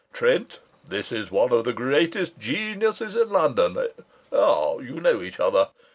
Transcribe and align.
Trent, 0.13 0.57
this 0.83 1.11
is 1.11 1.29
one 1.29 1.51
of 1.53 1.63
the 1.63 1.73
greatest 1.73 2.35
geniuses 2.39 3.15
in 3.15 3.29
London.... 3.29 3.77
Ah! 4.33 4.77
You 4.79 4.93
know 4.99 5.21
each 5.21 5.39
other? 5.39 5.67